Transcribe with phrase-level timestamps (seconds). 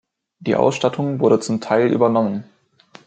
[0.39, 2.43] Die Ausstattung wurde zum Teil übernommen.